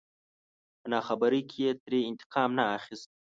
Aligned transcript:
په 0.79 0.85
ناخبرۍ 0.93 1.41
کې 1.49 1.59
يې 1.65 1.71
ترې 1.83 1.99
انتقام 2.09 2.49
نه 2.57 2.63
اخست. 2.77 3.09